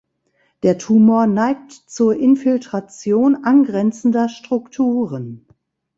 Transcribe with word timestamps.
Der 0.63 0.79
Tumor 0.79 1.27
neigt 1.27 1.73
zur 1.73 2.15
Infiltration 2.19 3.43
angrenzender 3.45 4.29
Strukturen. 4.29 5.45